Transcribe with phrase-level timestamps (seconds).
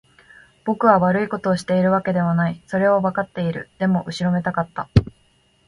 [0.65, 2.63] 僕は悪いことをしているわけではない。
[2.65, 3.69] それはわかっている。
[3.77, 4.89] でも、後ろめたかった。